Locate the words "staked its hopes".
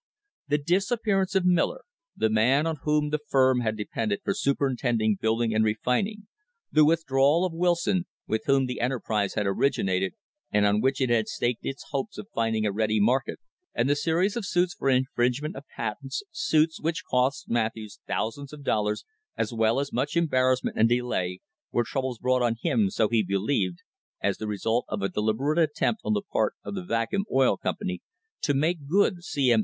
11.27-12.17